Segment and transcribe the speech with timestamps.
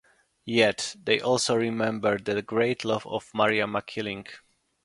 [0.47, 4.25] Yet they also remember the great love of Maria Makiling.